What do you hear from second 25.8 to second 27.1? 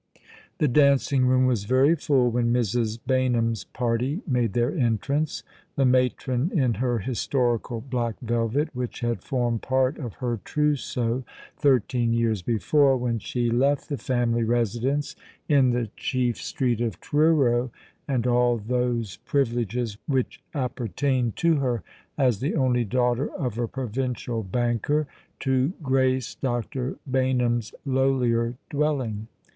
grace Dr.